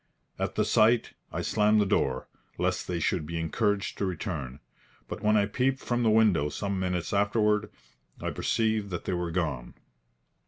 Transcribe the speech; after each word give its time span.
At 0.39 0.55
the 0.55 0.65
sight, 0.65 1.13
I 1.31 1.41
slammed 1.43 1.79
the 1.79 1.85
door, 1.85 2.27
lest 2.57 2.87
they 2.87 2.99
should 2.99 3.23
be 3.27 3.39
encouraged 3.39 3.99
to 3.99 4.05
return. 4.07 4.59
But 5.07 5.21
when 5.21 5.37
I 5.37 5.45
peeped 5.45 5.77
from 5.79 6.01
the 6.01 6.09
window 6.09 6.49
some 6.49 6.79
minutes 6.79 7.13
afterward, 7.13 7.69
I 8.19 8.31
perceived 8.31 8.89
that 8.89 9.05
they 9.05 9.13
were 9.13 9.29
gone. 9.29 9.75